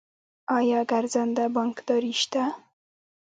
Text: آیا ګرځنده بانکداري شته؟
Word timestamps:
آیا 0.57 0.79
ګرځنده 0.91 1.45
بانکداري 1.55 2.13
شته؟ 2.21 2.43